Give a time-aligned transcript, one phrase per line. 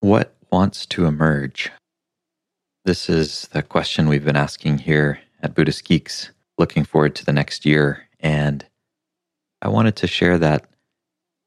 [0.00, 1.70] What wants to emerge?
[2.86, 7.34] This is the question we've been asking here at Buddhist Geeks, looking forward to the
[7.34, 8.08] next year.
[8.18, 8.64] And
[9.60, 10.64] I wanted to share that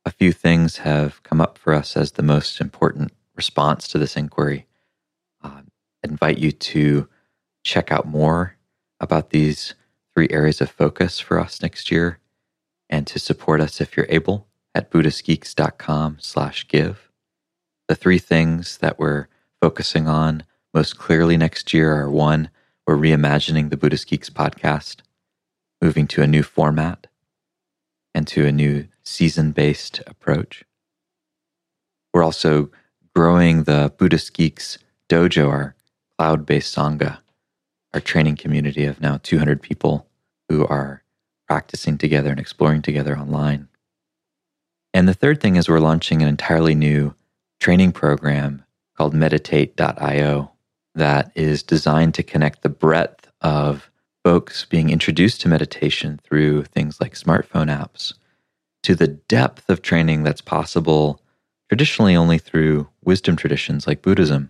[0.05, 4.15] a few things have come up for us as the most important response to this
[4.15, 4.67] inquiry.
[5.43, 5.61] Uh,
[6.03, 7.09] invite you to
[7.63, 8.55] check out more
[8.99, 9.73] about these
[10.13, 12.19] three areas of focus for us next year
[12.87, 14.45] and to support us if you're able
[14.75, 17.09] at buddhistgeeks.com slash give.
[17.87, 19.27] The three things that we're
[19.61, 22.49] focusing on most clearly next year are one,
[22.87, 25.01] we're reimagining the Buddhist Geeks podcast,
[25.81, 27.07] moving to a new format
[28.15, 30.63] and to a new season based approach.
[32.13, 32.71] We're also
[33.15, 34.77] growing the Buddhist Geeks
[35.09, 35.75] Dojo, our
[36.17, 37.19] cloud based Sangha,
[37.93, 40.07] our training community of now 200 people
[40.49, 41.03] who are
[41.47, 43.67] practicing together and exploring together online.
[44.93, 47.15] And the third thing is we're launching an entirely new
[47.63, 48.61] training program
[48.97, 50.51] called meditate.io
[50.95, 53.89] that is designed to connect the breadth of
[54.21, 58.15] folks being introduced to meditation through things like smartphone apps
[58.81, 61.21] to the depth of training that's possible
[61.69, 64.49] traditionally only through wisdom traditions like Buddhism.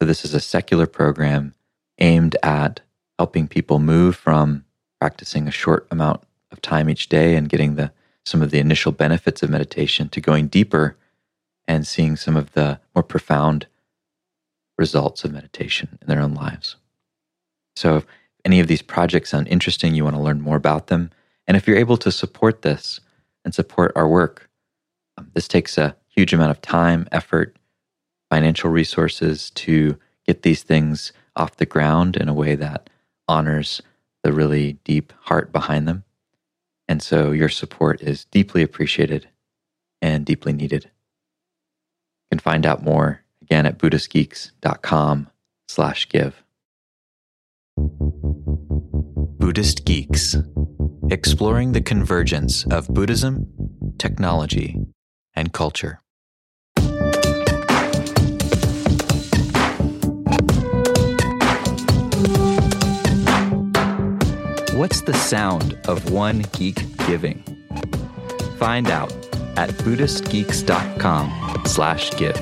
[0.00, 1.54] So, this is a secular program
[1.98, 2.80] aimed at
[3.18, 4.64] helping people move from
[5.02, 7.92] practicing a short amount of time each day and getting the
[8.24, 10.96] some of the initial benefits of meditation to going deeper
[11.68, 13.66] and seeing some of the more profound
[14.78, 16.76] results of meditation in their own lives.
[17.74, 18.06] So, if
[18.44, 21.10] any of these projects sound interesting, you want to learn more about them,
[21.46, 23.00] and if you're able to support this
[23.44, 24.48] and support our work,
[25.16, 27.56] um, this takes a huge amount of time, effort,
[28.30, 32.90] financial resources to get these things off the ground in a way that
[33.28, 33.82] honors
[34.22, 36.04] the really deep heart behind them.
[36.88, 39.28] And so your support is deeply appreciated
[40.00, 40.90] and deeply needed.
[42.26, 45.30] You can find out more again at buddhistgeeks.com
[45.68, 46.42] slash give.
[49.38, 50.36] Buddhist Geeks,
[51.08, 53.46] exploring the convergence of Buddhism,
[53.98, 54.76] technology,
[55.34, 56.00] and culture.
[64.76, 67.42] What's the sound of one geek giving?
[68.58, 69.10] Find out
[69.56, 72.36] at buddhistgeeks.com slash give.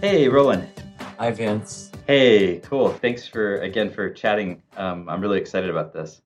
[0.00, 0.66] Hey, Roland.
[1.18, 1.92] Hi, Vince.
[2.06, 2.88] Hey, cool.
[2.88, 4.62] Thanks for, again, for chatting.
[4.76, 6.22] Um, I'm really excited about this.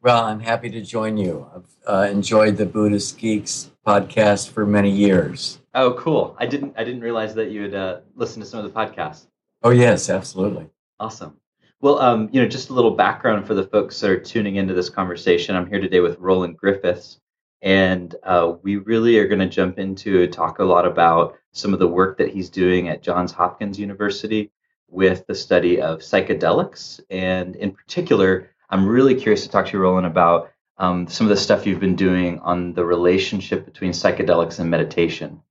[0.00, 1.46] Well, I'm happy to join you.
[1.54, 5.60] I've uh, enjoyed the Buddhist Geeks podcast for many years.
[5.74, 6.34] Oh, cool.
[6.38, 9.26] I didn't, I didn't realize that you had uh, listened to some of the podcasts.
[9.62, 10.68] Oh, yes, absolutely.
[10.98, 11.36] Awesome.
[11.80, 14.74] Well, um, you know, just a little background for the folks that are tuning into
[14.74, 15.54] this conversation.
[15.54, 17.20] I'm here today with Roland Griffiths,
[17.62, 21.78] and uh, we really are going to jump into talk a lot about some of
[21.78, 24.50] the work that he's doing at Johns Hopkins University
[24.88, 26.98] with the study of psychedelics.
[27.10, 31.30] And in particular, I'm really curious to talk to you, Roland, about um, some of
[31.30, 35.42] the stuff you've been doing on the relationship between psychedelics and meditation.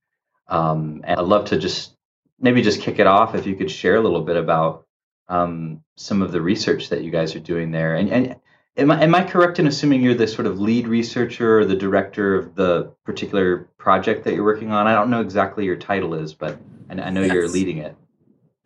[0.49, 1.93] Um, and I'd love to just
[2.37, 4.86] maybe just kick it off if you could share a little bit about
[5.29, 7.95] um, some of the research that you guys are doing there.
[7.95, 8.35] And, and
[8.77, 11.75] am, I, am I correct in assuming you're the sort of lead researcher or the
[11.75, 14.87] director of the particular project that you're working on?
[14.87, 16.57] I don't know exactly your title is, but
[16.89, 17.33] I, I know yes.
[17.33, 17.95] you're leading it.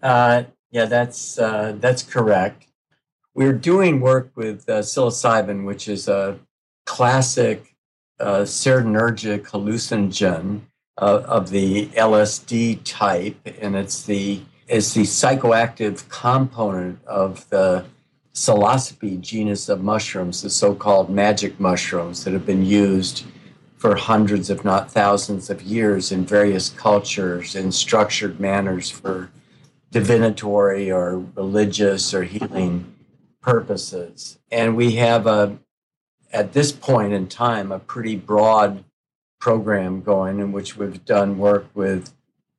[0.02, 2.68] Uh, yeah, that's uh, that's correct.
[3.34, 6.40] We're doing work with uh, psilocybin, which is a
[6.86, 7.76] classic
[8.20, 10.62] uh, serotonergic hallucinogen
[10.98, 17.84] uh, of the LSD type, and it's the is the psychoactive component of the
[18.34, 23.26] psilocybe genus of mushrooms, the so-called magic mushrooms that have been used
[23.76, 29.30] for hundreds, if not thousands, of years in various cultures in structured manners for
[29.92, 32.96] divinatory or religious or healing
[33.42, 34.40] purposes.
[34.50, 35.58] And we have a
[36.32, 38.86] at this point in time a pretty broad
[39.38, 42.14] program going in which we've done work with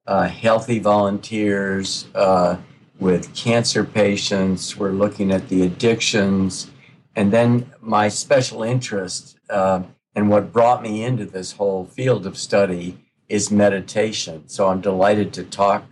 [0.07, 2.57] uh, healthy volunteers, uh,
[3.03, 4.77] with cancer patients.
[4.77, 6.71] We're looking at the addictions.
[7.17, 9.83] And then my special interest uh,
[10.15, 14.49] and what brought me into this whole field of study is meditation.
[14.49, 15.85] So I'm delighted to talk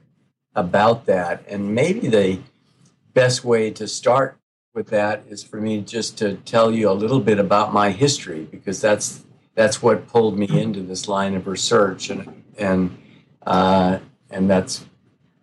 [0.54, 1.44] about that.
[1.48, 2.38] And maybe the
[3.12, 4.38] best way to start
[4.72, 8.44] with that is for me just to tell you a little bit about my history
[8.44, 9.24] because that's
[9.56, 12.96] that's what pulled me into this line of research and and
[13.50, 13.98] uh,
[14.30, 14.84] and that's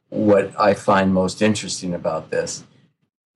[0.08, 2.64] what I find most interesting about this.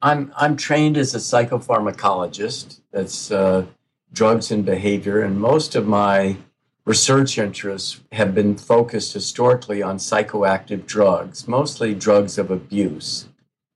[0.02, 2.80] I'm I'm trained as a psychopharmacologist.
[2.94, 3.66] That's uh,
[4.14, 6.38] drugs and behavior, and most of my
[6.86, 13.28] research interests have been focused historically on psychoactive drugs, mostly drugs of abuse.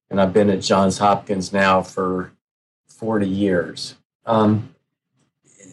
[0.09, 2.31] And I've been at Johns Hopkins now for
[2.88, 3.95] 40 years.
[4.25, 4.75] Um,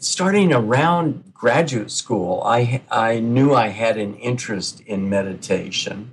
[0.02, 6.12] starting around graduate school, I, I knew I had an interest in meditation.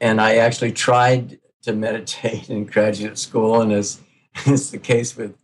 [0.00, 3.60] And I actually tried to meditate in graduate school.
[3.60, 4.00] And as
[4.46, 5.34] is the case with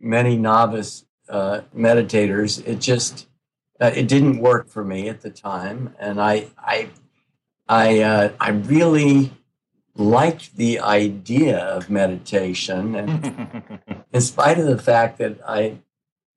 [0.00, 3.26] many novice uh, meditators, it just
[3.80, 6.88] uh, it didn't work for me at the time, and I I
[7.68, 9.32] I uh, I really
[9.96, 13.80] liked the idea of meditation, and
[14.12, 15.78] in spite of the fact that I,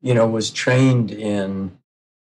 [0.01, 1.77] you know, was trained in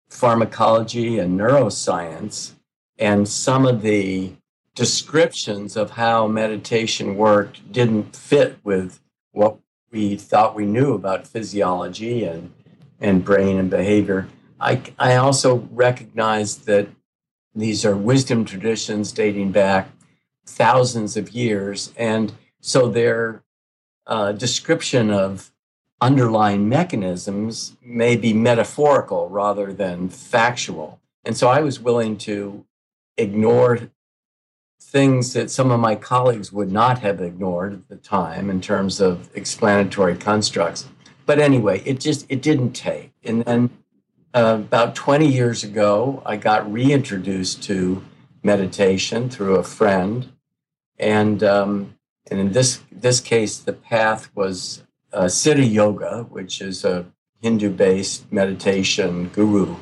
[0.08, 2.52] pharmacology and neuroscience,
[2.98, 4.32] and some of the
[4.74, 9.00] descriptions of how meditation worked didn't fit with
[9.32, 9.58] what
[9.90, 12.52] we thought we knew about physiology and
[13.00, 14.28] and brain and behavior.
[14.60, 16.88] I, I also recognize that
[17.54, 19.90] these are wisdom traditions dating back
[20.46, 21.92] thousands of years.
[21.96, 23.42] And so their
[24.06, 25.51] uh, description of
[26.02, 31.00] underlying mechanisms may be metaphorical rather than factual.
[31.24, 32.66] And so I was willing to
[33.16, 33.78] ignore
[34.82, 39.00] things that some of my colleagues would not have ignored at the time in terms
[39.00, 40.88] of explanatory constructs.
[41.24, 43.12] But anyway, it just it didn't take.
[43.22, 43.70] And then
[44.34, 48.02] uh, about 20 years ago, I got reintroduced to
[48.42, 50.32] meditation through a friend,
[50.98, 51.94] and um,
[52.28, 54.82] and in this this case, the path was
[55.12, 57.06] uh, Siddha Yoga, which is a
[57.40, 59.76] Hindu-based meditation guru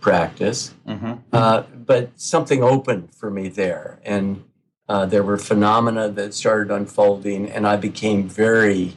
[0.00, 0.74] practice.
[0.86, 1.12] Mm-hmm.
[1.32, 4.44] Uh, but something opened for me there, and
[4.88, 8.94] uh, there were phenomena that started unfolding, and I became very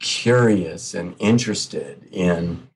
[0.00, 2.68] curious and interested in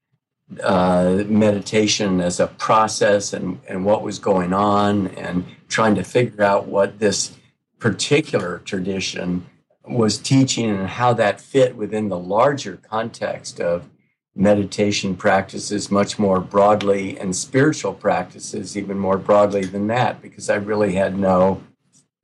[0.63, 6.43] uh, meditation as a process and, and what was going on and trying to figure
[6.43, 7.37] out what this
[7.79, 9.47] particular tradition
[9.85, 13.89] was teaching and how that fit within the larger context of
[14.35, 20.55] meditation practices much more broadly and spiritual practices even more broadly than that because I
[20.55, 21.63] really had no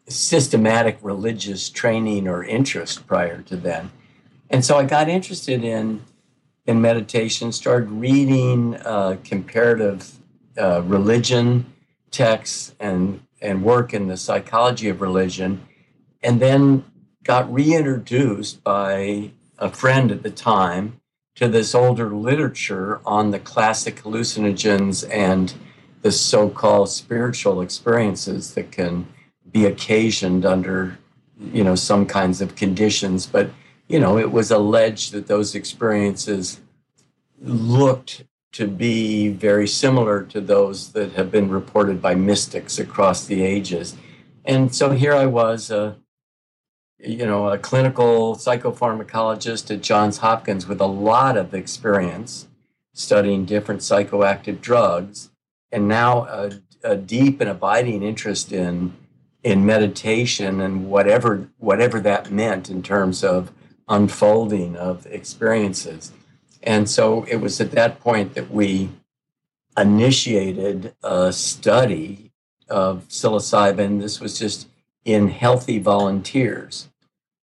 [0.08, 3.90] systematic religious training or interest prior to then.
[4.48, 6.02] And so I got interested in
[6.68, 10.12] in meditation, started reading uh, comparative
[10.60, 11.64] uh, religion
[12.10, 15.66] texts and, and work in the psychology of religion,
[16.22, 16.84] and then
[17.24, 21.00] got reintroduced by a friend at the time
[21.34, 25.54] to this older literature on the classic hallucinogens and
[26.02, 29.06] the so called spiritual experiences that can
[29.50, 30.98] be occasioned under
[31.52, 33.50] you know some kinds of conditions but
[33.88, 36.60] you know, it was alleged that those experiences
[37.40, 43.42] looked to be very similar to those that have been reported by mystics across the
[43.42, 43.96] ages.
[44.44, 45.96] And so here I was, a,
[46.98, 52.48] you know, a clinical psychopharmacologist at Johns Hopkins with a lot of experience
[52.92, 55.30] studying different psychoactive drugs,
[55.70, 58.96] and now a, a deep and abiding interest in
[59.44, 63.52] in meditation and whatever whatever that meant in terms of
[63.88, 66.12] unfolding of experiences.
[66.62, 68.90] And so it was at that point that we
[69.76, 72.32] initiated a study
[72.68, 74.00] of psilocybin.
[74.00, 74.68] This was just
[75.04, 76.88] in healthy volunteers.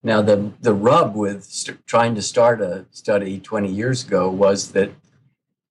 [0.03, 4.73] Now, the, the rub with st- trying to start a study 20 years ago was
[4.73, 4.91] that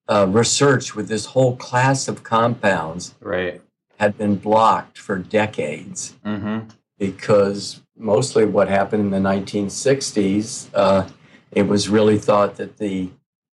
[0.07, 3.61] uh, research with this whole class of compounds right.
[3.99, 6.67] had been blocked for decades mm-hmm.
[6.97, 11.07] because mostly what happened in the 1960s, uh,
[11.51, 13.09] it was really thought that the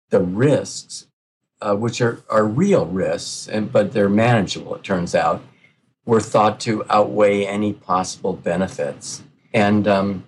[0.10, 1.08] the risks,
[1.62, 5.42] uh, which are, are real risks, and but they're manageable, it turns out,
[6.06, 9.22] were thought to outweigh any possible benefits.
[9.54, 10.24] And um,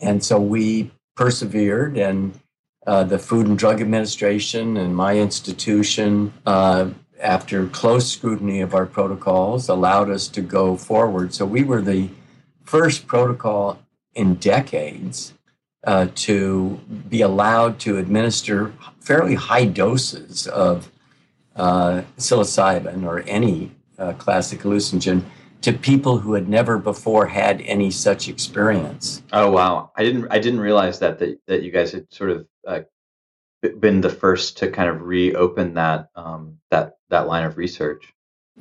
[0.00, 2.38] and so we persevered, and
[2.86, 6.90] uh, the Food and Drug Administration and my institution, uh,
[7.20, 11.34] after close scrutiny of our protocols, allowed us to go forward.
[11.34, 12.08] So we were the
[12.62, 13.80] first protocol
[14.14, 15.34] in decades
[15.84, 20.90] uh, to be allowed to administer fairly high doses of
[21.56, 25.24] uh, psilocybin or any uh, classic hallucinogen
[25.62, 29.22] to people who had never before had any such experience.
[29.32, 29.92] Oh wow!
[29.96, 32.80] I didn't I didn't realize that that, that you guys had sort of uh,
[33.80, 38.12] been the first to kind of reopen that um, that that line of research.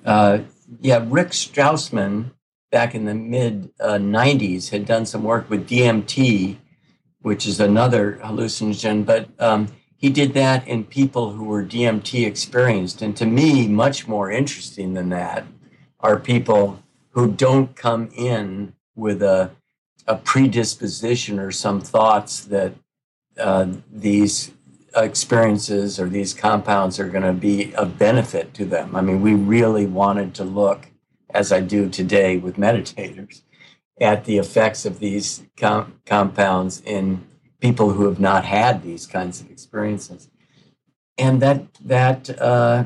[0.05, 0.39] Uh,
[0.79, 2.31] yeah, Rick Strassman
[2.71, 6.57] back in the mid uh, 90s had done some work with DMT,
[7.21, 13.01] which is another hallucinogen, but um, he did that in people who were DMT experienced.
[13.01, 15.45] And to me, much more interesting than that
[15.99, 16.83] are people
[17.17, 19.49] who don't come in with a,
[20.05, 22.75] a predisposition or some thoughts that
[23.39, 24.51] uh, these
[24.95, 28.95] experiences or these compounds are going to be of benefit to them.
[28.95, 30.91] I mean, we really wanted to look,
[31.33, 33.41] as I do today with meditators,
[33.99, 37.25] at the effects of these com- compounds in
[37.59, 40.29] people who have not had these kinds of experiences.
[41.17, 42.83] And that that uh,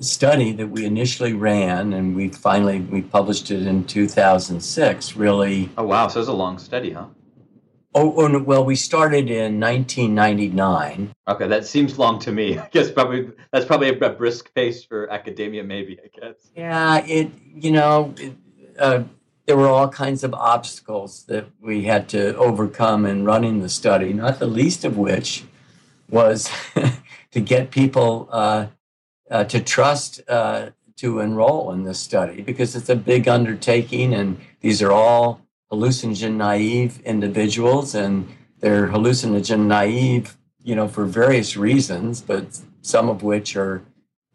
[0.00, 5.16] study that we initially ran, and we finally we published it in 2006.
[5.16, 5.70] Really.
[5.76, 6.08] Oh wow!
[6.08, 7.06] So it's a long study, huh?
[7.94, 11.12] Oh, oh, well, we started in 1999.
[11.26, 12.58] Okay, that seems long to me.
[12.58, 15.98] I guess probably that's probably a, brisk pace for academia, maybe.
[16.02, 16.34] I guess.
[16.54, 17.30] Yeah, it.
[17.54, 18.34] You know, it,
[18.78, 19.02] uh,
[19.46, 24.12] there were all kinds of obstacles that we had to overcome in running the study.
[24.12, 25.44] Not the least of which
[26.10, 26.50] was
[27.32, 28.66] to get people uh,
[29.30, 34.38] uh, to trust uh, to enroll in this study because it's a big undertaking, and
[34.60, 38.28] these are all hallucinogen naive individuals, and
[38.60, 43.82] they're hallucinogen naive, you know, for various reasons, but some of which are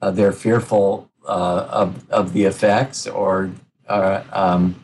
[0.02, 3.52] uh, they're fearful uh, of of the effects, or
[3.88, 4.82] uh, um,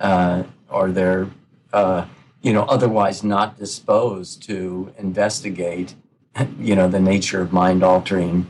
[0.00, 1.28] uh, or they're
[2.42, 5.94] you know otherwise not disposed to investigate,
[6.58, 8.46] you know, the nature of mind altering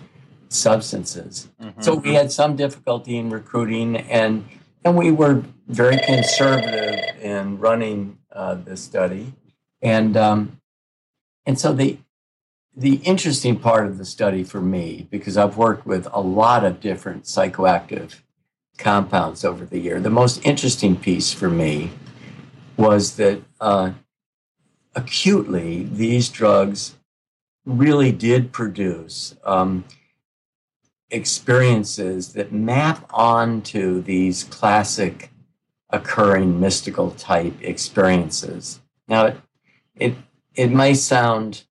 [0.48, 1.48] substances.
[1.60, 1.80] Mm-hmm.
[1.82, 4.44] So we had some difficulty in recruiting and
[4.84, 9.32] and we were very conservative in running uh, this study,
[9.80, 10.60] and um,
[11.46, 11.98] and so the
[12.76, 16.80] the interesting part of the study for me, because I've worked with a lot of
[16.80, 18.20] different psychoactive
[18.76, 21.92] compounds over the year, the most interesting piece for me
[22.76, 23.92] was that uh,
[24.96, 26.96] acutely these drugs
[27.64, 29.84] really did produce um,
[31.10, 35.30] experiences that map onto these classic
[35.90, 38.80] occurring mystical type experiences.
[39.06, 39.36] Now, it,
[39.94, 40.14] it,
[40.54, 41.64] it may sound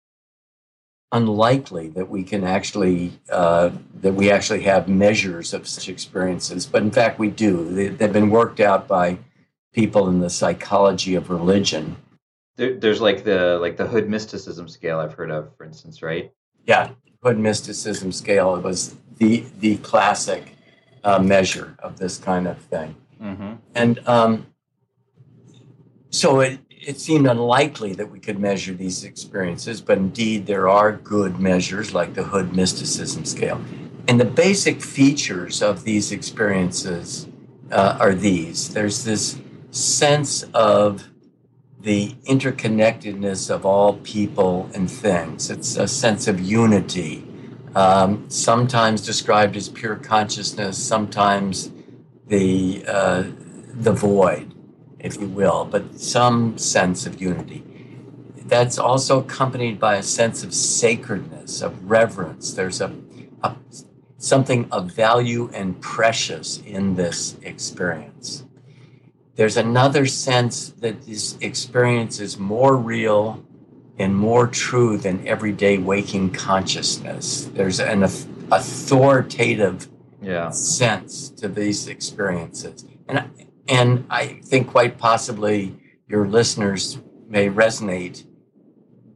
[1.13, 3.69] unlikely that we can actually uh,
[4.01, 7.69] that we actually have measures of such experiences, but in fact we do.
[7.69, 9.19] They, have been worked out by
[9.73, 11.95] people in the psychology of religion.
[12.55, 16.31] There, there's like the like the Hood mysticism scale I've heard of, for instance, right?
[16.65, 16.89] Yeah,
[17.21, 18.55] Hood mysticism scale.
[18.55, 20.55] It was the the classic
[21.03, 22.95] uh, measure of this kind of thing.
[23.21, 23.53] Mm-hmm.
[23.75, 24.47] And um,
[26.09, 30.91] so it, it seemed unlikely that we could measure these experiences, but indeed there are
[30.91, 33.61] good measures like the Hood mysticism scale.
[34.07, 37.27] And the basic features of these experiences
[37.71, 39.39] uh, are these there's this
[39.71, 41.09] sense of
[41.81, 47.25] the interconnectedness of all people and things, it's a sense of unity
[47.75, 51.71] um, sometimes described as pure consciousness, sometimes
[52.27, 53.23] the uh,
[53.73, 54.53] the void,
[54.99, 57.63] if you will, but some sense of unity.
[58.45, 62.53] That's also accompanied by a sense of sacredness, of reverence.
[62.53, 62.93] There's a,
[63.41, 63.55] a
[64.17, 68.45] something of value and precious in this experience.
[69.35, 73.43] There's another sense that this experience is more real
[73.97, 77.45] and more true than everyday waking consciousness.
[77.53, 79.87] There's an authoritative
[80.21, 80.49] yeah.
[80.49, 82.85] sense to these experiences.
[83.07, 83.29] And,
[83.67, 85.75] and I think quite possibly
[86.07, 86.97] your listeners
[87.27, 88.25] may resonate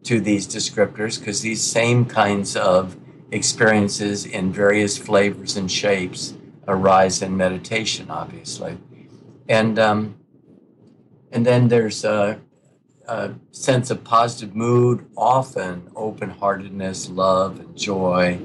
[0.03, 2.97] to these descriptors because these same kinds of
[3.31, 6.33] experiences in various flavors and shapes
[6.67, 8.77] arise in meditation, obviously.
[9.49, 10.15] And, um,
[11.31, 12.37] and then there's uh,
[13.07, 18.39] a sense of positive mood, often open heartedness, love, and joy.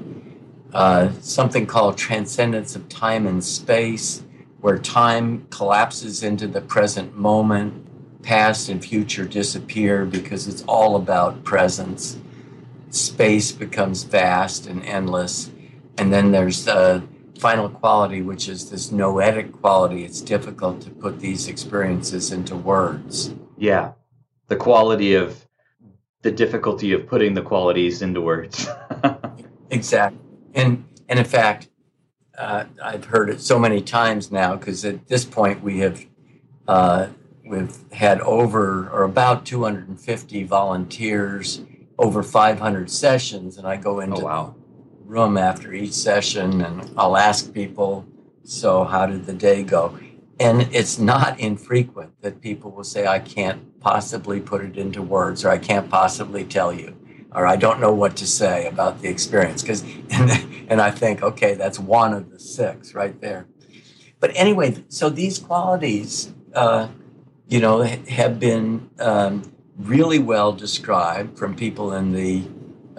[0.73, 4.23] Uh, something called transcendence of time and space,
[4.61, 7.85] where time collapses into the present moment,
[8.23, 12.17] past and future disappear because it's all about presence.
[12.89, 15.51] Space becomes vast and endless.
[15.97, 17.03] And then there's the
[17.37, 20.05] final quality, which is this noetic quality.
[20.05, 23.33] It's difficult to put these experiences into words.
[23.57, 23.91] Yeah
[24.53, 25.47] the quality of
[26.21, 28.69] the difficulty of putting the qualities into words.
[29.71, 30.19] exactly.
[30.53, 31.69] And and in fact,
[32.37, 36.05] uh, I've heard it so many times now because at this point we have
[36.67, 37.07] uh,
[37.43, 41.61] we've had over or about 250 volunteers,
[41.97, 44.55] over 500 sessions, and I go into oh, wow.
[44.99, 48.05] the room after each session and I'll ask people,
[48.43, 49.97] "So how did the day go?"
[50.39, 55.45] And it's not infrequent that people will say, I can't possibly put it into words
[55.45, 56.95] or I can't possibly tell you.
[57.35, 59.61] or I don't know what to say about the experience.
[59.61, 60.31] Because and,
[60.69, 63.47] and I think, okay, that's one of the six right there.
[64.19, 66.87] But anyway, so these qualities, uh,
[67.47, 72.43] you know, have been um, really well described from people in the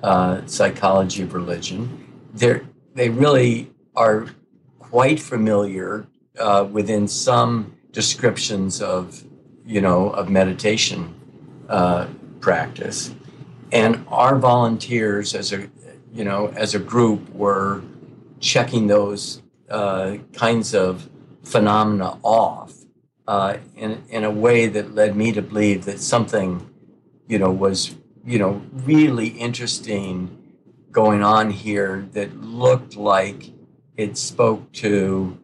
[0.02, 2.04] uh, psychology of religion.
[2.34, 4.26] They're, they really are
[4.78, 6.06] quite familiar
[6.38, 9.24] uh, within some descriptions of,
[9.64, 11.14] you know, of meditation
[11.68, 12.06] uh,
[12.40, 13.14] practice.
[13.72, 15.68] And our volunteers, as a,
[16.12, 17.82] you know, as a group, were
[18.40, 21.08] checking those uh, kinds of
[21.42, 22.74] phenomena off
[23.26, 26.68] uh, in, in a way that led me to believe that something,
[27.26, 30.40] you know, was, you know, really interesting
[30.90, 33.50] going on here that looked like
[33.96, 35.38] it spoke to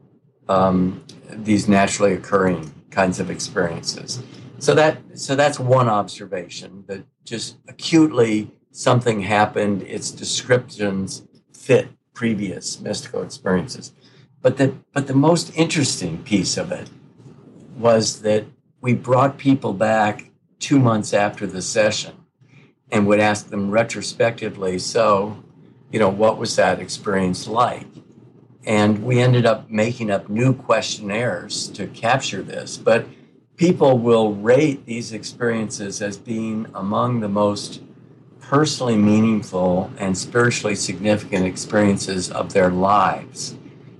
[0.50, 4.21] um, these naturally occurring kinds of experiences.
[4.59, 9.83] So that so that's one observation that just acutely something happened.
[9.83, 11.23] Its descriptions
[11.54, 13.92] fit previous mystical experiences.
[14.42, 16.90] But the but the most interesting piece of it
[17.76, 18.45] was that
[18.80, 22.14] we brought people back two months after the session
[22.90, 25.42] and would ask them retrospectively, so,
[25.92, 27.87] you know, what was that experience like?
[28.64, 32.76] And we ended up making up new questionnaires to capture this.
[32.76, 33.07] But
[33.57, 37.83] people will rate these experiences as being among the most
[38.40, 43.57] personally meaningful and spiritually significant experiences of their lives.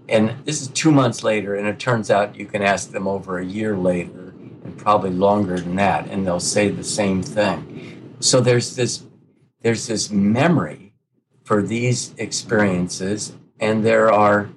[0.09, 3.39] And this is two months later, and it turns out you can ask them over
[3.39, 8.17] a year later, and probably longer than that, and they'll say the same thing.
[8.19, 9.05] So there's this
[9.63, 10.95] there's this memory
[11.45, 14.51] for these experiences, and there are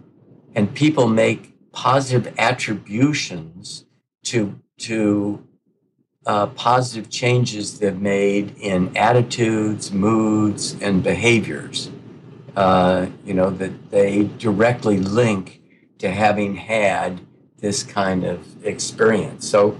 [0.55, 3.85] and people make positive attributions
[4.23, 5.45] to to
[6.25, 11.91] uh, positive changes they've made in attitudes, moods, and behaviors
[12.55, 15.61] uh, you know, that they directly link
[15.97, 17.21] to having had
[17.57, 19.47] this kind of experience.
[19.47, 19.77] So,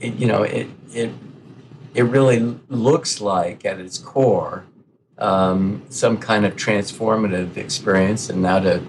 [0.00, 1.10] it, you know, it, it,
[1.94, 2.38] it really
[2.68, 4.66] looks like at its core
[5.18, 8.30] um, some kind of transformative experience.
[8.30, 8.82] And now to,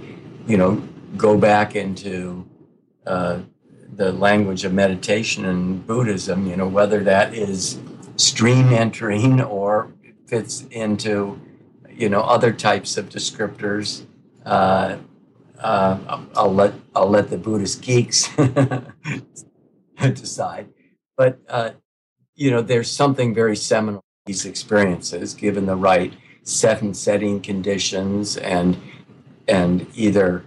[0.48, 0.76] you know,
[1.18, 2.48] go back into
[3.06, 3.40] uh,
[3.96, 7.80] the language of meditation and Buddhism, you know, whether that is
[8.18, 9.94] stream entering or
[10.28, 11.40] fits into
[11.90, 14.06] you know other types of descriptors.
[14.46, 14.98] Uh,
[15.60, 18.30] uh, I'll let I'll let the Buddhist geeks
[19.98, 20.68] decide,
[21.18, 21.72] but uh,
[22.36, 27.42] you know there's something very seminal in these experiences, given the right set and setting
[27.42, 28.78] conditions, and
[29.48, 30.46] and either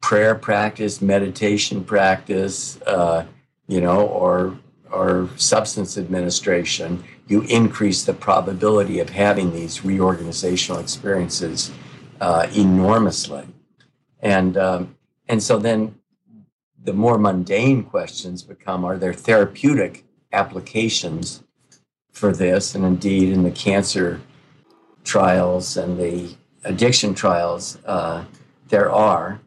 [0.00, 3.24] prayer practice, meditation practice, uh,
[3.68, 4.58] you know, or
[4.90, 11.70] or substance administration you increase the probability of having these reorganizational experiences
[12.20, 13.46] uh, enormously.
[14.18, 14.96] And, um,
[15.28, 15.94] and so then
[16.82, 21.44] the more mundane questions become are there therapeutic applications
[22.12, 22.74] for this?
[22.74, 24.20] And indeed, in the cancer
[25.04, 28.24] trials and the addiction trials, uh,
[28.68, 29.40] there are.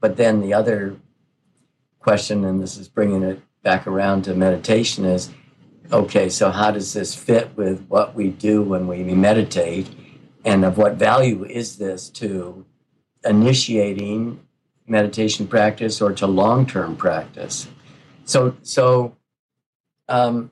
[0.00, 0.96] But then the other
[1.98, 5.30] question, and this is bringing it back around to meditation, is
[5.92, 9.88] okay, so how does this fit with what we do when we meditate?
[10.44, 12.64] And of what value is this to
[13.24, 14.40] initiating
[14.86, 17.68] meditation practice or to long term practice?
[18.24, 19.16] So, so,
[20.08, 20.50] um,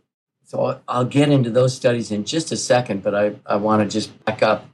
[0.49, 3.87] so I'll get into those studies in just a second, but I, I want to
[3.87, 4.67] just back up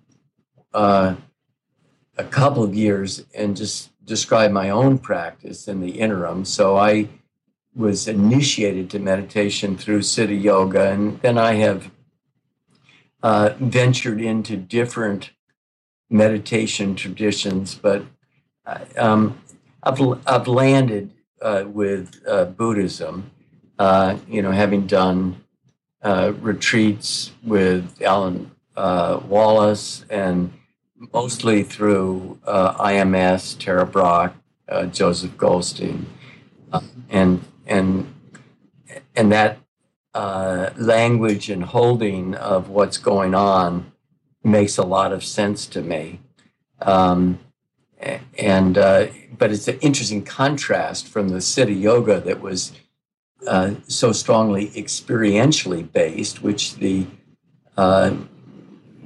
[0.72, 1.16] uh,
[2.16, 6.44] a couple of years and just describe my own practice in the interim.
[6.44, 7.08] So I
[7.74, 11.90] was initiated to meditation through Siddha Yoga, and then I have
[13.24, 15.32] uh, ventured into different
[16.08, 18.04] meditation traditions, but
[18.64, 19.40] uh, um,
[19.82, 23.32] I've, I've landed uh, with uh, Buddhism,
[23.76, 25.40] uh, you know, having done
[26.04, 30.52] uh, retreats with Alan Wallace and
[31.12, 34.34] mostly through IMS, Tara Brach,
[34.92, 36.06] Joseph Goldstein,
[37.10, 38.14] and and
[39.16, 39.58] and that
[40.14, 43.92] uh, language and holding of what's going on
[44.42, 46.20] makes a lot of sense to me.
[46.80, 47.40] Um,
[48.38, 52.72] and uh, but it's an interesting contrast from the Siddha Yoga that was
[53.46, 57.06] uh, so strongly experientially based, which the
[57.76, 58.10] uh,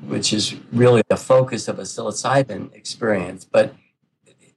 [0.07, 3.74] which is really the focus of a psilocybin experience, but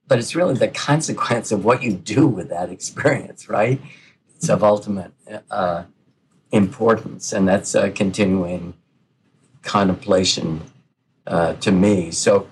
[0.08, 3.82] but it's really the consequence of what you do with that experience, right?
[4.36, 5.14] It's of ultimate
[5.50, 5.86] uh,
[6.52, 8.74] importance, and that's a continuing
[9.62, 10.64] contemplation
[11.28, 12.12] uh, to me.
[12.12, 12.48] So,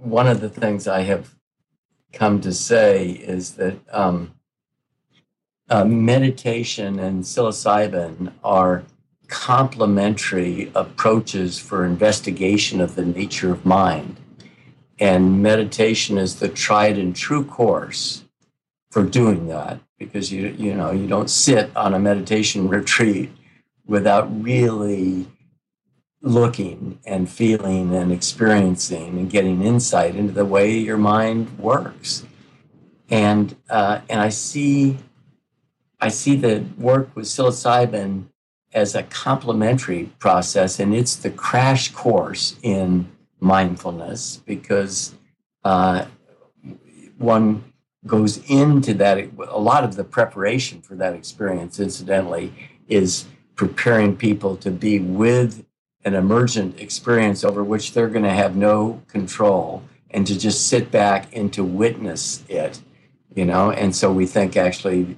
[0.00, 1.34] one of the things I have
[2.12, 4.34] come to say is that um,
[5.70, 8.84] uh, meditation and psilocybin are
[9.28, 14.16] complementary approaches for investigation of the nature of mind.
[14.98, 18.24] And meditation is the tried and true course
[18.90, 23.30] for doing that because you you know you don't sit on a meditation retreat
[23.86, 25.28] without really
[26.20, 32.24] looking and feeling and experiencing and getting insight into the way your mind works
[33.10, 34.98] and uh, and I see
[36.00, 38.26] I see the work with psilocybin
[38.72, 45.14] as a complementary process and it's the crash course in mindfulness because
[45.64, 46.04] uh,
[47.16, 47.64] one
[48.06, 52.52] goes into that a lot of the preparation for that experience incidentally
[52.88, 55.64] is preparing people to be with
[56.04, 60.90] an emergent experience over which they're going to have no control and to just sit
[60.90, 62.80] back and to witness it
[63.38, 63.70] you know?
[63.70, 65.16] And so we think actually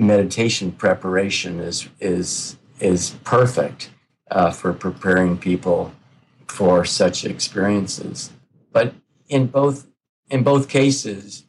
[0.00, 3.90] meditation preparation is is is perfect
[4.30, 5.92] uh, for preparing people
[6.46, 8.32] for such experiences
[8.72, 8.94] but
[9.28, 9.86] in both
[10.30, 11.44] in both cases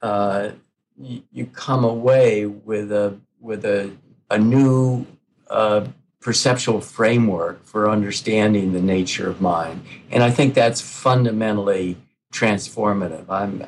[0.00, 0.50] uh,
[0.98, 3.90] you, you, come away with a with a
[4.30, 5.06] a new
[5.50, 5.86] uh,
[6.20, 11.98] perceptual framework for understanding the nature of mind, and I think that's fundamentally
[12.32, 13.28] transformative.
[13.28, 13.60] I'm,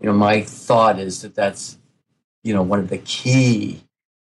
[0.00, 1.78] you know, my thought is that that's,
[2.42, 3.82] you know, one of the key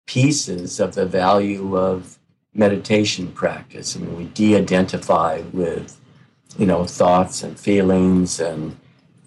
[0.07, 2.17] pieces of the value of
[2.53, 3.95] meditation practice.
[3.95, 5.99] I mean, we de-identify with,
[6.57, 8.77] you know, thoughts and feelings and,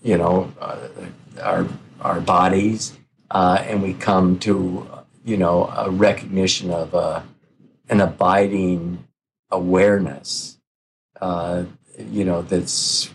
[0.02, 0.88] you know, uh,
[1.42, 1.66] our
[2.00, 2.96] our bodies,
[3.30, 4.88] uh, and we come to
[5.24, 7.22] you know a recognition of uh,
[7.88, 9.04] an abiding
[9.50, 10.58] awareness,
[11.20, 11.64] uh,
[12.10, 13.10] you know, that's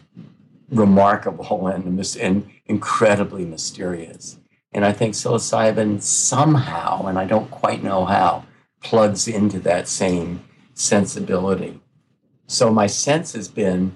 [0.69, 4.39] remarkable and, and incredibly mysterious.
[4.73, 8.45] And I think psilocybin somehow, and I don't quite know how,
[8.81, 11.79] plugs into that same sensibility.
[12.47, 13.95] So my sense has been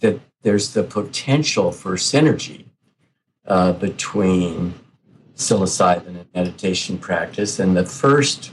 [0.00, 2.64] that there's the potential for synergy
[3.46, 4.74] uh, between
[5.36, 7.58] psilocybin and meditation practice.
[7.58, 8.52] And the first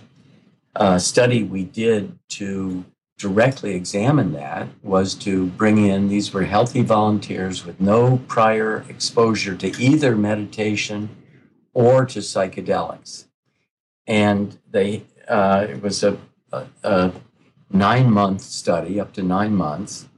[0.76, 2.86] uh, study we did to
[3.18, 9.56] directly examine that was to bring in these were healthy volunteers with no prior exposure
[9.56, 11.10] to either meditation
[11.74, 13.26] or to psychedelics.
[14.08, 16.18] And they uh, it was a,
[16.52, 17.12] a, a
[17.70, 20.10] nine month study, up to nine months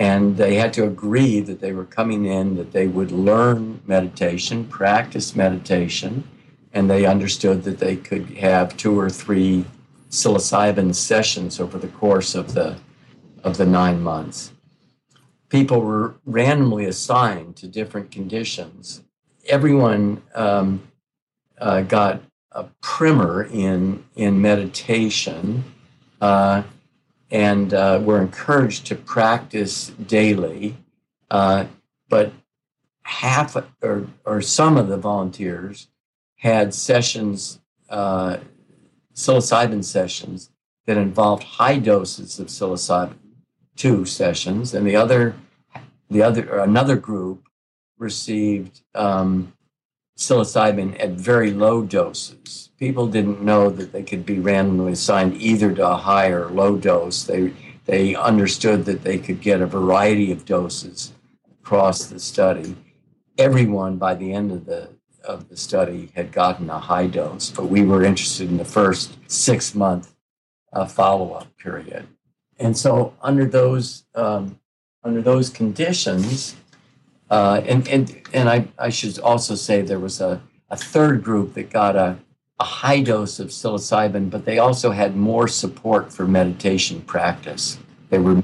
[0.00, 4.64] and they had to agree that they were coming in that they would learn meditation
[4.64, 6.26] practice meditation
[6.72, 9.64] and they understood that they could have two or three
[10.08, 12.76] psilocybin sessions over the course of the
[13.44, 14.52] of the nine months
[15.50, 19.02] people were randomly assigned to different conditions
[19.50, 20.80] everyone um,
[21.58, 25.64] uh, got a primer in in meditation
[26.20, 26.62] uh,
[27.30, 30.76] and uh, were encouraged to practice daily.
[31.30, 31.66] Uh,
[32.08, 32.32] but
[33.02, 35.88] half or, or some of the volunteers
[36.36, 38.38] had sessions, uh,
[39.14, 40.50] psilocybin sessions,
[40.86, 43.14] that involved high doses of psilocybin,
[43.76, 45.34] two sessions, and the other,
[46.10, 47.46] the other, another group
[48.00, 49.52] received um,
[50.18, 52.70] psilocybin at very low doses.
[52.78, 56.76] People didn't know that they could be randomly assigned either to a high or low
[56.76, 57.22] dose.
[57.24, 57.52] They
[57.86, 61.12] they understood that they could get a variety of doses
[61.60, 62.76] across the study.
[63.38, 64.90] Everyone by the end of the
[65.24, 69.18] of the study had gotten a high dose, but we were interested in the first
[69.26, 70.14] six month
[70.72, 72.06] uh, follow up period.
[72.58, 74.58] And so under those um,
[75.02, 76.56] under those conditions,
[77.30, 81.54] uh, and and and I, I should also say there was a, a third group
[81.54, 82.18] that got a,
[82.58, 87.78] a high dose of psilocybin, but they also had more support for meditation practice.
[88.08, 88.42] They were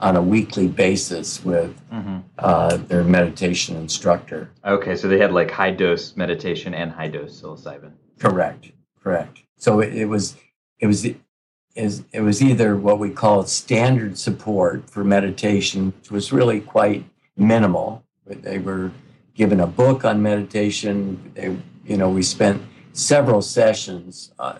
[0.00, 2.18] on a weekly basis with mm-hmm.
[2.38, 4.50] uh, their meditation instructor.
[4.64, 7.92] Okay, so they had like high dose meditation and high dose psilocybin.
[8.18, 9.42] Correct, correct.
[9.56, 10.36] So it, it was
[10.78, 11.06] it was
[11.74, 17.04] is it was either what we call standard support for meditation, which was really quite
[17.36, 18.92] minimal, they were
[19.34, 21.32] given a book on meditation.
[21.34, 24.58] They, you know, we spent several sessions uh,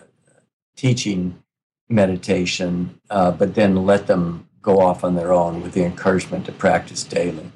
[0.75, 1.41] teaching
[1.89, 6.51] meditation, uh, but then let them go off on their own with the encouragement to
[6.51, 7.51] practice daily.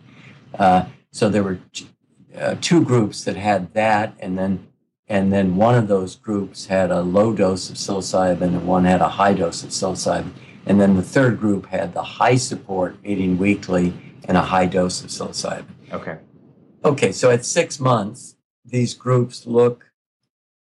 [0.58, 1.60] Uh, so there were
[2.38, 4.66] uh, two groups that had that, and then
[5.08, 9.02] and then one of those groups had a low dose of psilocybin, and one had
[9.02, 10.32] a high dose of psilocybin.
[10.68, 13.92] And then the third group had the high support, meeting weekly,
[14.28, 15.66] and a high dose of psilocybin.
[15.92, 16.18] Okay.
[16.86, 19.86] Okay, so at six months, these groups look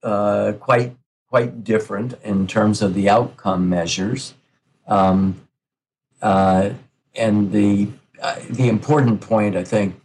[0.04, 0.96] uh, quite
[1.28, 4.34] quite different in terms of the outcome measures,
[4.88, 5.48] um,
[6.22, 6.72] uh,
[7.16, 7.88] and the
[8.22, 10.00] uh, the important point I think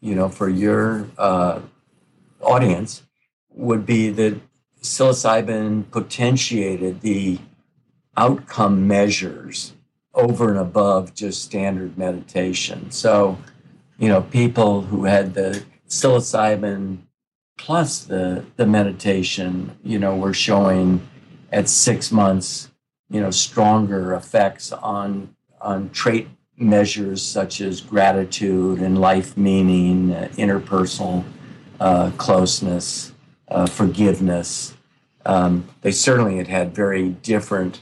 [0.00, 1.60] you know for your uh,
[2.40, 3.02] audience
[3.50, 4.40] would be that
[4.82, 7.38] psilocybin potentiated the
[8.16, 9.72] outcome measures
[10.14, 12.90] over and above just standard meditation.
[12.90, 13.38] So,
[13.98, 16.98] you know, people who had the psilocybin
[17.56, 21.06] plus the the meditation, you know, were showing
[21.52, 22.70] at six months,
[23.10, 30.28] you know, stronger effects on on trait measures such as gratitude and life meaning, uh,
[30.36, 31.24] interpersonal
[31.80, 33.12] uh, closeness,
[33.48, 34.74] uh, forgiveness.
[35.26, 37.80] Um, they certainly had had very different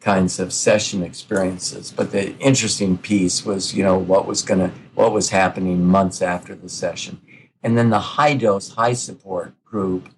[0.00, 1.92] kinds of session experiences.
[1.94, 6.20] But the interesting piece was, you know, what was going to, what was happening months
[6.20, 7.20] after the session.
[7.62, 10.08] And then the high dose, high support group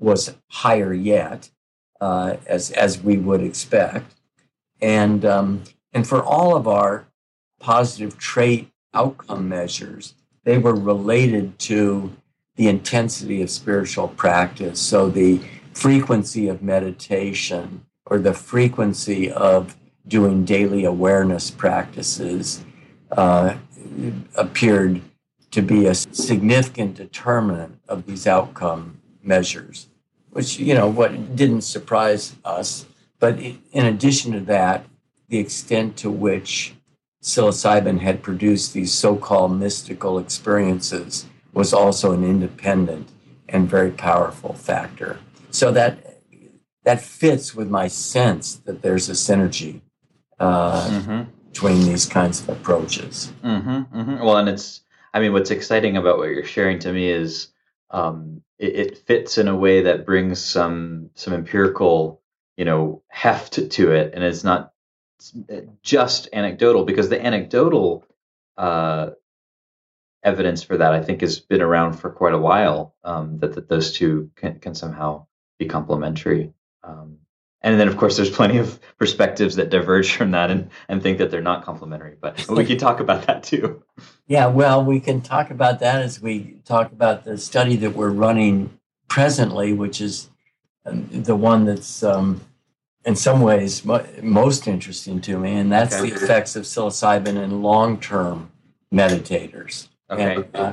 [0.00, 1.50] was higher yet,
[2.00, 4.16] uh, as as we would expect.
[4.80, 7.06] And um, and for all of our
[7.60, 12.12] positive trait outcome measures, they were related to
[12.56, 14.80] the intensity of spiritual practice.
[14.80, 15.40] So the
[15.72, 19.76] frequency of meditation, or the frequency of
[20.08, 22.64] doing daily awareness practices
[23.12, 23.56] uh,
[24.34, 25.00] appeared
[25.50, 29.88] to be a significant determinant of these outcome measures,
[30.30, 32.86] which, you know, what didn't surprise us.
[33.18, 34.84] But in addition to that,
[35.28, 36.74] the extent to which
[37.22, 43.08] psilocybin had produced these so called mystical experiences was also an independent
[43.48, 45.18] and very powerful factor.
[45.50, 46.20] So that
[46.84, 49.80] that fits with my sense that there's a synergy
[50.38, 51.22] uh, mm-hmm.
[51.58, 53.32] Between these kinds of approaches.
[53.42, 54.24] Mm-hmm, mm-hmm.
[54.24, 57.48] Well, and it's, I mean, what's exciting about what you're sharing to me is
[57.90, 62.22] um, it, it, fits in a way that brings some some empirical,
[62.56, 64.72] you know, heft to it, and it's not
[65.82, 68.04] just anecdotal because the anecdotal
[68.56, 69.10] uh,
[70.22, 72.94] evidence for that I think has been around for quite a while.
[73.02, 75.26] Um, that, that those two can, can somehow
[75.58, 76.52] be complementary.
[76.84, 77.17] Um,
[77.62, 81.18] and then, of course, there's plenty of perspectives that diverge from that and, and think
[81.18, 82.14] that they're not complementary.
[82.20, 83.82] But we can talk about that too.
[84.28, 88.10] Yeah, well, we can talk about that as we talk about the study that we're
[88.10, 90.30] running presently, which is
[90.86, 92.40] um, the one that's um,
[93.04, 93.84] in some ways
[94.22, 96.10] most interesting to me, and that's okay.
[96.10, 98.52] the effects of psilocybin in long term
[98.92, 99.88] meditators.
[100.10, 100.36] Okay.
[100.36, 100.72] And, uh,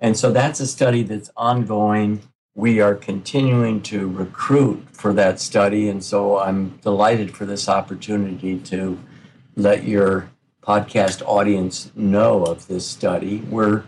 [0.00, 2.22] and so that's a study that's ongoing
[2.54, 5.88] we are continuing to recruit for that study.
[5.88, 8.98] And so I'm delighted for this opportunity to
[9.56, 10.30] let your
[10.62, 13.38] podcast audience know of this study.
[13.48, 13.84] We're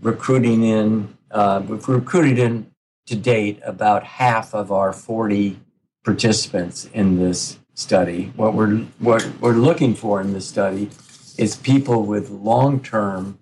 [0.00, 2.70] recruiting in, uh, we've recruited in
[3.06, 5.58] to date about half of our 40
[6.04, 8.32] participants in this study.
[8.36, 10.90] What we're, what we're looking for in this study
[11.36, 13.38] is people with long term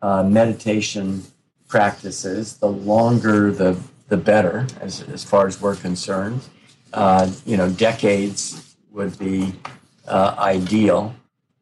[0.00, 1.22] uh, meditation
[1.68, 2.56] practices.
[2.56, 6.42] The longer the the better as, as far as we're concerned.
[6.92, 9.52] Uh, you know, decades would be
[10.06, 11.14] uh, ideal.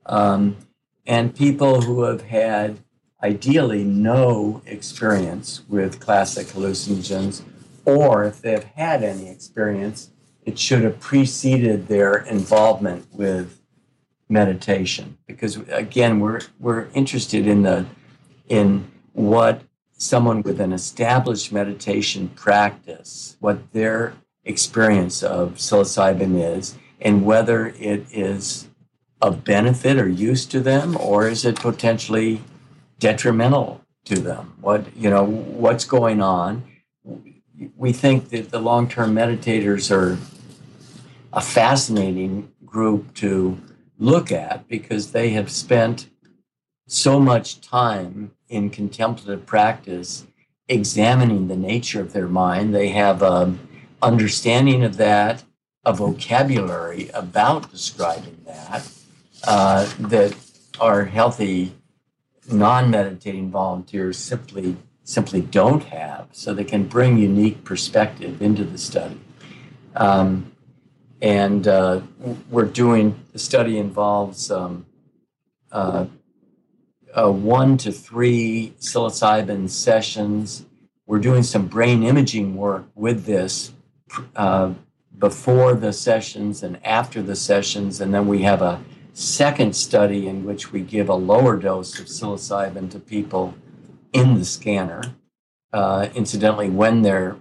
[0.07, 0.57] Um,
[1.07, 2.79] and people who have had
[3.23, 7.43] ideally no experience with classic hallucinogens,
[7.85, 10.11] or if they've had any experience,
[10.45, 13.61] it should have preceded their involvement with
[14.29, 15.17] meditation.
[15.27, 17.87] Because again, we're we're interested in the
[18.49, 19.63] in what
[19.97, 28.05] someone with an established meditation practice what their experience of psilocybin is and whether it
[28.13, 28.69] is
[29.21, 32.43] of benefit or use to them or is it potentially
[32.99, 34.57] detrimental to them?
[34.61, 36.65] What you know what's going on?
[37.77, 40.19] We think that the long-term meditators are
[41.33, 43.59] a fascinating group to
[43.99, 46.11] look at because they have spent
[46.87, 50.27] so much time in contemplative practice
[50.69, 52.75] examining the nature of their mind.
[52.75, 53.59] They have an
[54.01, 55.45] understanding of that,
[55.85, 58.89] a vocabulary about describing that,
[59.47, 60.35] uh, that
[60.81, 61.75] our healthy
[62.51, 66.29] non-meditating volunteers simply simply don't have.
[66.33, 69.21] So they can bring unique perspective into the study.
[69.95, 70.53] Um,
[71.21, 72.01] and uh,
[72.51, 74.87] we're doing the study involves um,
[75.71, 76.07] uh,
[77.15, 80.67] uh, one to three psilocybin sessions.
[81.07, 83.73] We're doing some brain imaging work with this
[84.37, 84.75] uh,
[85.19, 90.45] before the sessions and after the sessions, and then we have a second study in
[90.45, 93.55] which we give a lower dose of psilocybin to people
[94.13, 95.03] in the scanner.
[95.73, 97.37] Uh, incidentally, when they're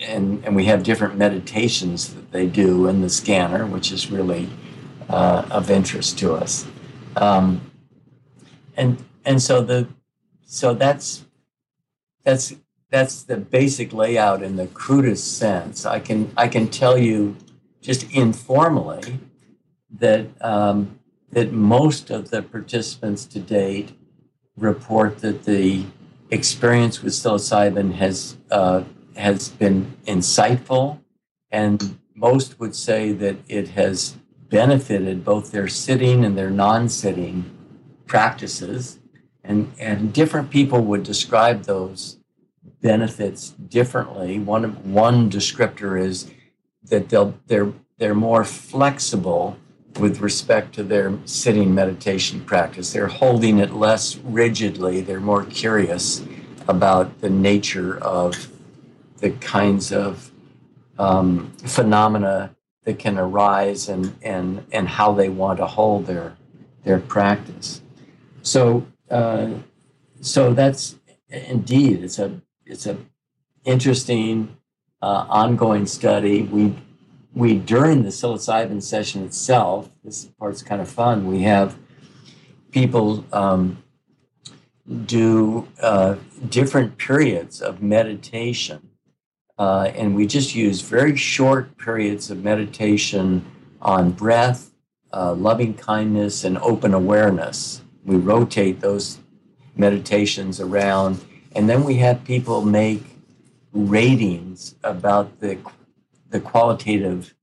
[0.00, 4.48] and and we have different meditations that they do in the scanner, which is really
[5.08, 6.66] uh, of interest to us.
[7.16, 7.60] Um,
[8.76, 9.88] and and so the
[10.44, 11.24] so that's
[12.24, 12.54] that's
[12.90, 15.86] that's the basic layout in the crudest sense.
[15.86, 17.36] I can I can tell you
[17.80, 19.18] just informally
[19.98, 20.98] that um,
[21.30, 23.92] that most of the participants to date
[24.56, 25.84] report that the
[26.30, 28.84] experience with psilocybin has uh,
[29.16, 31.00] has been insightful,
[31.50, 34.16] and most would say that it has
[34.48, 37.50] benefited both their sitting and their non-sitting
[38.06, 38.98] practices,
[39.44, 42.18] and and different people would describe those
[42.80, 44.38] benefits differently.
[44.38, 46.30] One one descriptor is
[46.84, 49.56] that they'll they're they're more flexible
[49.98, 52.92] with respect to their sitting meditation practice.
[52.92, 55.00] They're holding it less rigidly.
[55.00, 56.24] They're more curious
[56.68, 58.48] about the nature of
[59.18, 60.30] the kinds of
[60.98, 66.36] um, phenomena that can arise and, and, and how they want to hold their,
[66.84, 67.80] their practice.
[68.42, 69.50] So, uh,
[70.20, 70.96] so that's
[71.28, 72.96] indeed, it's a, it's a
[73.64, 74.56] interesting
[75.00, 76.42] uh, ongoing study.
[76.42, 76.74] We
[77.34, 81.26] we during the psilocybin session itself, this part's kind of fun.
[81.26, 81.76] We have
[82.70, 83.82] people um,
[85.06, 86.16] do uh,
[86.48, 88.90] different periods of meditation,
[89.58, 93.44] uh, and we just use very short periods of meditation
[93.80, 94.72] on breath,
[95.12, 97.82] uh, loving kindness, and open awareness.
[98.04, 99.18] We rotate those
[99.76, 103.02] meditations around, and then we have people make
[103.72, 105.58] ratings about the
[106.30, 107.34] the qualitative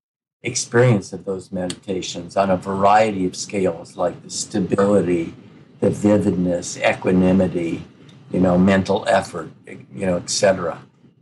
[0.42, 5.34] experience of those meditations on a variety of scales, like the stability,
[5.80, 7.84] the vividness, equanimity,
[8.32, 10.82] you know, mental effort, you know, etc.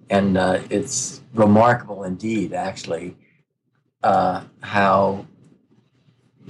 [0.09, 3.17] And uh, it's remarkable indeed, actually,
[4.03, 5.25] uh, how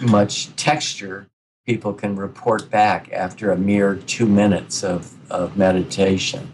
[0.02, 1.28] much texture
[1.68, 6.54] people can report back after a mere two minutes of, of meditation.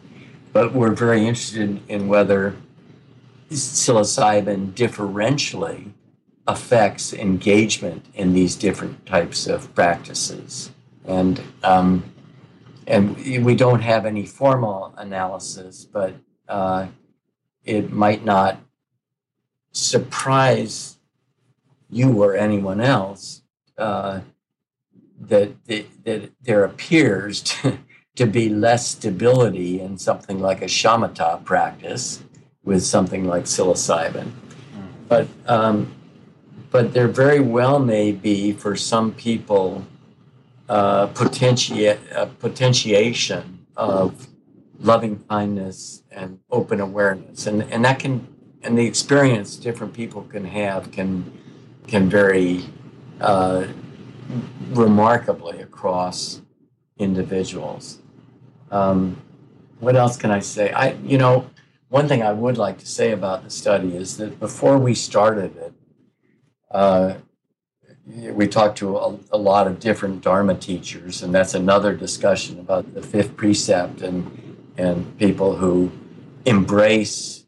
[0.52, 2.56] But we're very interested in whether
[3.52, 5.92] psilocybin differentially
[6.48, 10.72] affects engagement in these different types of practices.
[11.06, 12.12] And, um,
[12.88, 16.16] and we don't have any formal analysis, but
[16.50, 16.88] uh,
[17.64, 18.60] it might not
[19.72, 20.98] surprise
[21.90, 23.44] you or anyone else
[23.78, 24.22] uh,
[25.28, 27.78] that, that, that there appears to,
[28.16, 32.24] to be less stability in something like a shamatha practice
[32.64, 34.32] with something like psilocybin.
[35.08, 35.94] But, um,
[36.72, 39.86] but there very well may be for some people
[40.70, 44.28] uh, potentia- uh, potentiation of
[44.80, 47.48] loving kindness and open awareness.
[47.48, 48.28] And, and that can,
[48.64, 51.32] and the experience different people can have can,
[51.88, 52.66] can vary
[53.20, 53.66] uh,
[54.72, 56.42] remarkably across
[56.98, 58.00] individuals.
[58.72, 59.22] Um,
[59.80, 60.72] what else can I say?
[60.72, 61.50] I, you know,
[61.90, 65.56] one thing I would like to say about the study is that before we started
[65.58, 65.74] it,
[66.72, 67.16] uh,
[68.06, 72.94] we talked to a, a, lot of different Dharma teachers, and that's another discussion about
[72.94, 75.92] the fifth precept and and people who
[76.46, 77.46] embrace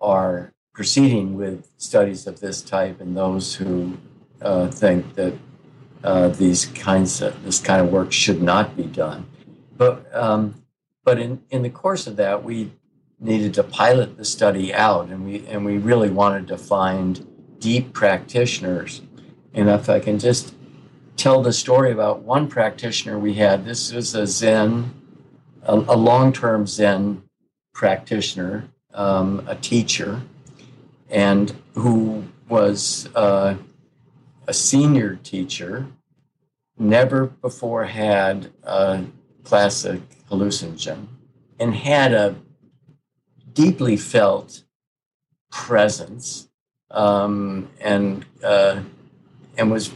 [0.00, 3.96] our proceeding with studies of this type, and those who
[4.42, 5.34] uh, think that
[6.04, 9.26] uh, these kinds of this kind of work should not be done.
[9.76, 10.62] But um,
[11.02, 12.72] but in in the course of that, we
[13.18, 17.26] needed to pilot the study out, and we and we really wanted to find
[17.58, 19.00] deep practitioners.
[19.54, 20.54] And if I can just
[21.16, 24.92] tell the story about one practitioner we had, this was a Zen,
[25.62, 27.22] a, a long-term Zen
[27.72, 30.20] practitioner, um, a teacher,
[31.08, 33.54] and who was uh,
[34.46, 35.86] a senior teacher,
[36.78, 39.04] never before had a
[39.44, 40.00] classic
[40.30, 41.06] hallucinogen,
[41.58, 42.36] and had a
[43.52, 44.64] deeply felt
[45.50, 46.48] presence
[46.90, 48.80] um, and uh,
[49.56, 49.92] and was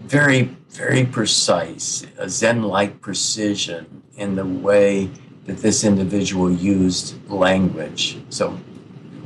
[0.00, 5.10] very very precise, a Zen-like precision in the way
[5.44, 8.16] that this individual used language.
[8.30, 8.58] So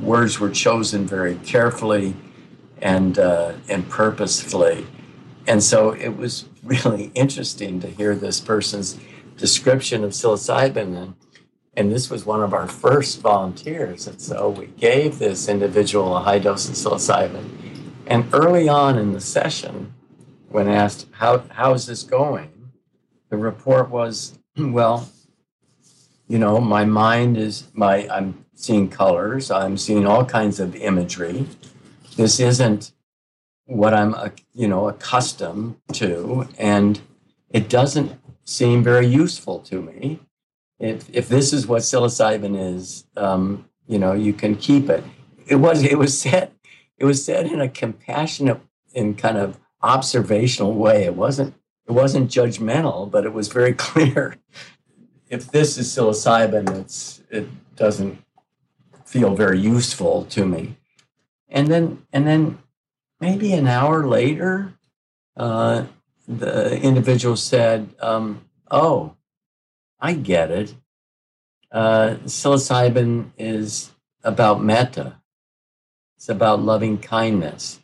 [0.01, 2.15] words were chosen very carefully
[2.81, 4.87] and uh, and purposefully,
[5.45, 8.99] and so it was really interesting to hear this person's
[9.37, 11.13] description of psilocybin and
[11.77, 14.07] and this was one of our first volunteers.
[14.07, 17.51] And so we gave this individual a high dose of psilocybin.
[18.07, 19.93] And early on in the session,
[20.49, 22.71] when asked, how, how is this going?
[23.29, 25.07] The report was, well,
[26.27, 31.45] you know, my mind is, my, I'm seeing colors, I'm seeing all kinds of imagery.
[32.17, 32.91] This isn't
[33.65, 36.99] what I'm, uh, you know, accustomed to, and
[37.51, 40.19] it doesn't seem very useful to me.
[40.79, 45.03] If, if this is what psilocybin is, um, you know, you can keep it.
[45.45, 46.51] It was, it was said,
[46.97, 48.61] it was said in a compassionate
[48.95, 51.03] and kind of observational way.
[51.05, 51.53] It wasn't
[51.87, 54.37] it wasn't judgmental, but it was very clear.
[55.29, 58.23] If this is psilocybin, it's it doesn't
[59.05, 60.77] feel very useful to me.
[61.49, 62.59] And then and then
[63.19, 64.73] maybe an hour later,
[65.35, 65.85] uh,
[66.27, 69.15] the individual said, um, "Oh,
[69.99, 70.75] I get it.
[71.71, 73.91] Uh, psilocybin is
[74.23, 75.21] about metta.
[76.15, 77.79] It's about loving kindness.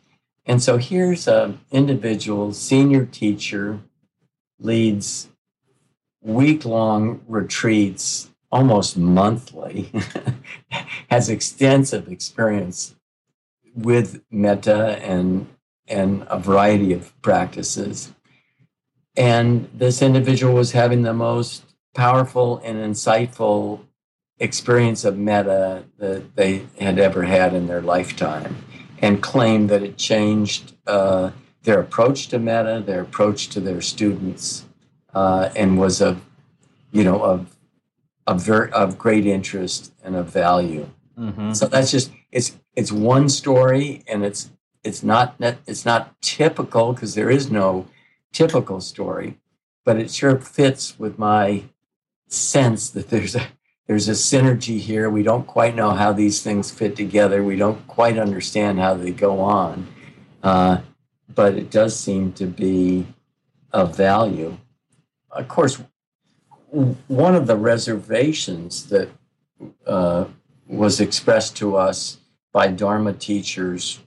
[0.46, 3.80] And so here's an individual, senior teacher,
[4.58, 5.28] leads
[6.22, 9.90] week long retreats almost monthly,
[11.10, 12.93] has extensive experience
[13.74, 15.46] with metta and,
[15.86, 18.12] and a variety of practices.
[19.16, 21.64] And this individual was having the most
[21.94, 23.80] powerful and insightful
[24.38, 28.56] experience of metta that they had ever had in their lifetime
[29.00, 31.30] and claimed that it changed uh,
[31.62, 34.64] their approach to metta, their approach to their students,
[35.14, 36.20] uh, and was of,
[36.90, 37.54] you know, of
[38.26, 40.88] of, very, of great interest and of value.
[41.18, 41.52] Mm-hmm.
[41.52, 44.50] So that's just it's it's one story, and it's
[44.82, 47.86] it's not it's not typical because there is no
[48.32, 49.38] typical story,
[49.84, 51.64] but it sure fits with my
[52.28, 53.46] sense that there's a
[53.86, 55.10] there's a synergy here.
[55.10, 57.42] We don't quite know how these things fit together.
[57.44, 59.86] We don't quite understand how they go on.
[60.42, 60.78] Uh,
[61.34, 63.06] but it does seem to be
[63.72, 64.56] of value.
[65.30, 65.82] Of course,
[66.70, 69.08] one of the reservations that
[69.86, 70.26] uh,
[70.66, 72.18] was expressed to us
[72.54, 74.00] by Dharma teachers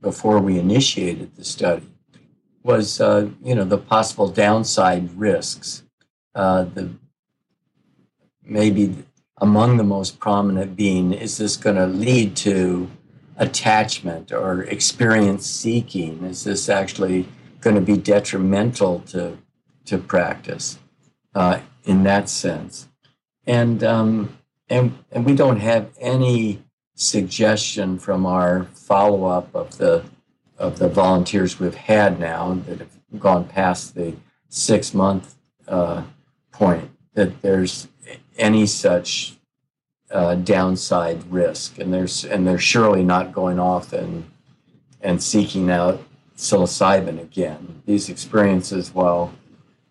[0.00, 1.84] before we initiated the study
[2.62, 5.82] was, uh, you know, the possible downside risks.
[6.34, 6.90] Uh, the
[8.44, 9.04] maybe
[9.38, 12.88] among the most prominent being is this going to lead to
[13.36, 16.22] attachment or experience seeking?
[16.22, 17.28] Is this actually
[17.60, 19.38] going to be detrimental to,
[19.86, 20.78] to practice
[21.34, 22.88] uh, in that sense?
[23.44, 24.38] And, um,
[24.68, 26.62] and, and we don't have any
[26.98, 30.04] suggestion from our follow up of the,
[30.58, 34.14] of the volunteers we've had now that have gone past the
[34.48, 35.36] six month
[35.68, 36.02] uh,
[36.50, 37.86] point that there's
[38.36, 39.36] any such
[40.10, 44.28] uh, downside risk, and there's and they're surely not going off and
[45.00, 46.02] and seeking out
[46.36, 47.82] psilocybin again.
[47.86, 49.32] These experiences, while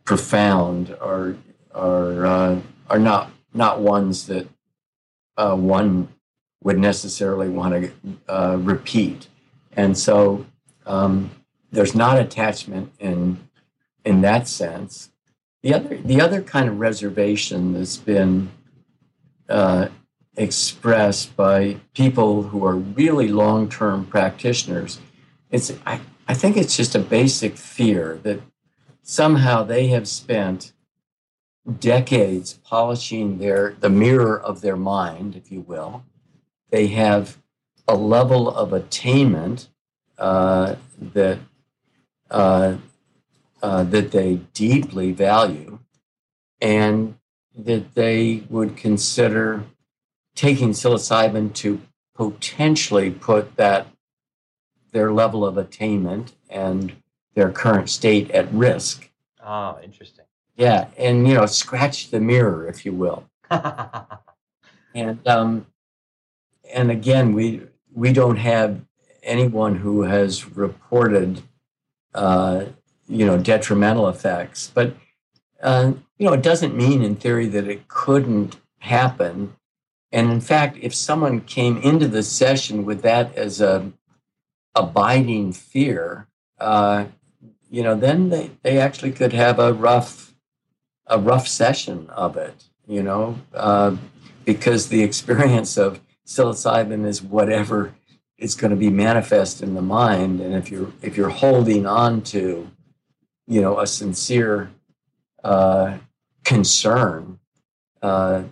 [0.04, 1.36] profound, are
[1.74, 4.48] are uh, are not not ones that
[5.38, 6.10] uh, one
[6.64, 7.92] would necessarily want to
[8.28, 9.28] uh, repeat,
[9.74, 10.46] and so
[10.86, 11.32] um,
[11.72, 13.48] there's not attachment in
[14.04, 15.12] in that sense.
[15.64, 18.52] The other the other kind of reservation that's been
[19.50, 19.88] uh,
[20.38, 25.00] expressed by people who are really long term practitioners.
[25.50, 28.42] It's, I, I think it's just a basic fear that
[29.02, 30.74] somehow they have spent
[31.80, 36.04] decades polishing their the mirror of their mind, if you will.
[36.70, 37.38] They have
[37.88, 39.70] a level of attainment
[40.18, 41.40] uh, that
[42.30, 42.78] uh,
[43.62, 45.80] uh, that they deeply value,
[46.62, 47.18] and
[47.56, 49.64] that they would consider
[50.36, 51.82] taking psilocybin to
[52.14, 53.88] potentially put that
[54.92, 56.96] their level of attainment and
[57.34, 59.10] their current state at risk.
[59.44, 60.26] Oh, interesting.
[60.56, 63.30] Yeah, and you know, scratch the mirror, if you will.
[64.96, 65.68] and um,
[66.74, 67.62] and again, we
[67.94, 68.82] we don't have
[69.24, 71.42] anyone who has reported,
[72.14, 72.66] uh,
[73.08, 74.72] you know, detrimental effects.
[74.74, 74.96] But
[75.62, 79.56] uh, you know, it doesn't mean in theory that it couldn't happen
[80.12, 83.92] and in fact, if someone came into the session with that as a
[84.76, 86.28] abiding fear,
[86.60, 87.06] uh,
[87.70, 90.34] you know, then they, they actually could have a rough
[91.10, 93.96] a rough session of it, you know, uh,
[94.44, 97.94] because the experience of psilocybin is whatever
[98.38, 102.22] is going to be manifest in the mind, and if you're if you're holding on
[102.22, 102.70] to,
[103.48, 104.70] you know, a sincere
[105.44, 105.98] uh,
[106.44, 107.40] concern,
[108.04, 108.44] uh,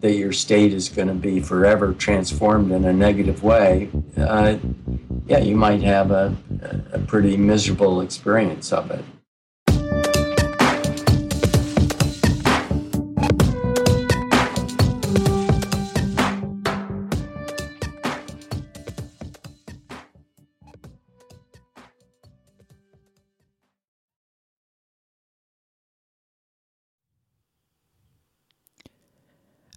[0.00, 4.56] that your state is going to be forever transformed in a negative way, uh,
[5.26, 6.34] yeah, you might have a,
[6.92, 9.04] a pretty miserable experience of it.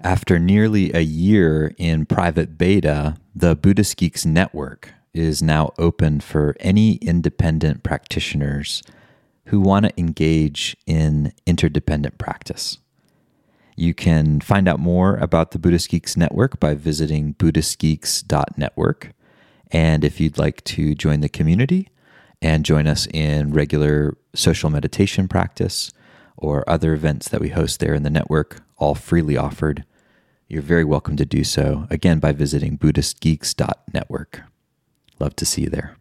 [0.08, 6.55] After nearly a year in private beta, the Buddhist Geeks Network is now open for
[6.62, 8.82] any independent practitioners
[9.47, 12.78] who want to engage in interdependent practice.
[13.76, 19.12] You can find out more about the Buddhist Geeks Network by visiting BuddhistGeeks.network.
[19.72, 21.89] And if you'd like to join the community
[22.41, 25.91] and join us in regular social meditation practice
[26.38, 29.84] or other events that we host there in the network, all freely offered,
[30.48, 34.41] you're very welcome to do so, again, by visiting BuddhistGeeks.network.
[35.20, 35.98] Love to see you there.